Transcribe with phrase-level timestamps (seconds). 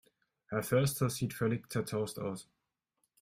[0.47, 2.49] Herr Förster sieht völlig zerzaust aus.